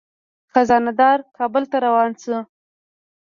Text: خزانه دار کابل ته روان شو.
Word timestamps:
خزانه 0.51 0.91
دار 0.99 1.17
کابل 1.37 1.63
ته 1.71 1.77
روان 1.85 2.11
شو. 2.21 2.37